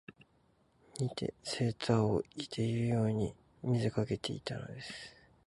[0.99, 4.91] 以てセーターを着ているように見せかけていたのです